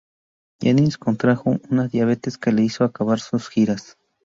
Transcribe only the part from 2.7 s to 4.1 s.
acabar sus giras.